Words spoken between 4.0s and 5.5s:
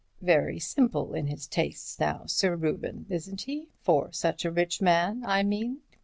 such a rich man, I